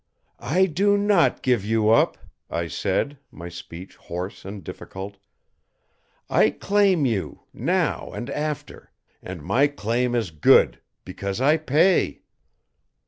"I 0.39 0.65
do 0.65 0.97
not 0.97 1.43
give 1.43 1.63
you 1.63 1.91
up," 1.91 2.17
I 2.49 2.67
said, 2.69 3.19
my 3.29 3.49
speech 3.49 3.97
hoarse 3.97 4.43
and 4.45 4.63
difficult. 4.63 5.17
"I 6.27 6.49
claim 6.49 7.05
you, 7.05 7.41
now, 7.53 8.09
and 8.11 8.27
after. 8.31 8.91
And 9.21 9.43
my 9.43 9.67
claim 9.67 10.15
is 10.15 10.31
good, 10.31 10.81
because 11.05 11.39
I 11.39 11.57
pay." 11.57 12.23